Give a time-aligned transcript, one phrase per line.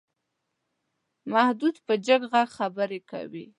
[1.31, 3.45] محمود په جګ غږ خبرې کوي.